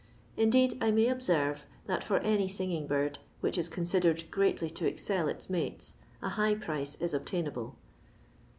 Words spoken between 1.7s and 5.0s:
that for any singing bird, which is considered greatly to